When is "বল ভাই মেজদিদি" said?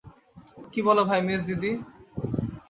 0.85-1.71